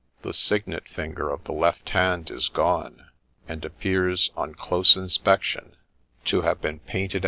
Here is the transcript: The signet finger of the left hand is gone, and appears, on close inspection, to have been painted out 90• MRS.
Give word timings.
The 0.23 0.33
signet 0.33 0.87
finger 0.89 1.29
of 1.29 1.43
the 1.43 1.51
left 1.53 1.89
hand 1.89 2.31
is 2.31 2.49
gone, 2.49 3.11
and 3.47 3.63
appears, 3.63 4.31
on 4.35 4.55
close 4.55 4.97
inspection, 4.97 5.75
to 6.25 6.41
have 6.41 6.59
been 6.59 6.79
painted 6.79 6.79
out 6.79 7.13
90• 7.13 7.17
MRS. 7.19 7.19